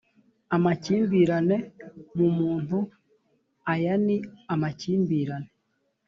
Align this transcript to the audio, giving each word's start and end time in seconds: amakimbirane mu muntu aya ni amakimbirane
amakimbirane 0.55 1.57
mu 2.17 2.27
muntu 2.37 2.77
aya 3.73 3.93
ni 4.05 4.17
amakimbirane 4.53 5.49